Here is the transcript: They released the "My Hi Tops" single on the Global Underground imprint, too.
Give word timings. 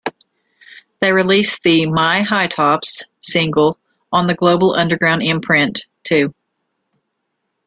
They 0.99 1.11
released 1.13 1.61
the 1.61 1.85
"My 1.85 2.23
Hi 2.23 2.47
Tops" 2.47 3.03
single 3.21 3.77
on 4.11 4.25
the 4.25 4.33
Global 4.33 4.73
Underground 4.73 5.21
imprint, 5.21 5.85
too. 6.03 6.33